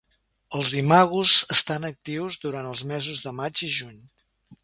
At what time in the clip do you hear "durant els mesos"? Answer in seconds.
2.47-3.23